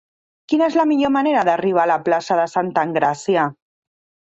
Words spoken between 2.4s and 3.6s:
de Santa Engràcia?